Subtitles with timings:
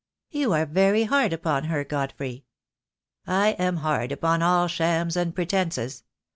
[0.31, 2.45] "You are very hard upon her, Godfrey."
[3.27, 6.03] "I am hard upon all shams and pretences.